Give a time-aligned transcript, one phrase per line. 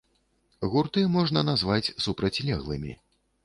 [0.71, 2.99] Гурты можна назваць супрацьлеглымі.